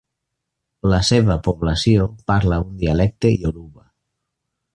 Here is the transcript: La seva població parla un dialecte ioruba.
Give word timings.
La 0.93 1.01
seva 1.09 1.35
població 1.47 2.07
parla 2.33 2.59
un 2.65 2.73
dialecte 2.85 3.33
ioruba. 3.37 3.87